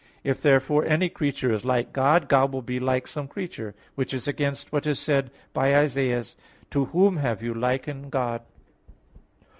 [0.23, 4.27] If therefore any creature is like God, God will be like some creature, which is
[4.27, 6.35] against what is said by Isaias:
[6.71, 8.41] "To whom have you likened God?"